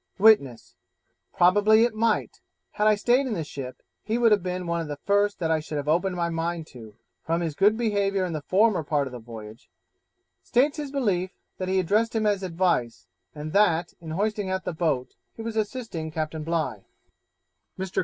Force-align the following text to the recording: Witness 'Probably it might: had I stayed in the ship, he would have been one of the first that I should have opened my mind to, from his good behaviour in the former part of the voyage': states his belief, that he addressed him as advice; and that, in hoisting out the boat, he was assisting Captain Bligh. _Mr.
Witness 0.17 0.73
'Probably 1.31 1.83
it 1.83 1.93
might: 1.93 2.41
had 2.71 2.87
I 2.87 2.95
stayed 2.95 3.27
in 3.27 3.33
the 3.35 3.43
ship, 3.43 3.83
he 4.01 4.17
would 4.17 4.31
have 4.31 4.41
been 4.41 4.65
one 4.65 4.81
of 4.81 4.87
the 4.87 4.97
first 4.97 5.37
that 5.37 5.51
I 5.51 5.59
should 5.59 5.77
have 5.77 5.87
opened 5.87 6.15
my 6.15 6.27
mind 6.27 6.65
to, 6.71 6.95
from 7.23 7.41
his 7.41 7.53
good 7.53 7.77
behaviour 7.77 8.25
in 8.25 8.33
the 8.33 8.41
former 8.41 8.81
part 8.81 9.05
of 9.05 9.11
the 9.13 9.19
voyage': 9.19 9.69
states 10.41 10.77
his 10.77 10.89
belief, 10.89 11.35
that 11.59 11.67
he 11.67 11.77
addressed 11.79 12.15
him 12.15 12.25
as 12.25 12.41
advice; 12.41 13.05
and 13.35 13.53
that, 13.53 13.93
in 14.01 14.09
hoisting 14.09 14.49
out 14.49 14.63
the 14.65 14.73
boat, 14.73 15.13
he 15.35 15.43
was 15.43 15.55
assisting 15.55 16.09
Captain 16.09 16.43
Bligh. 16.43 16.83
_Mr. 17.77 17.99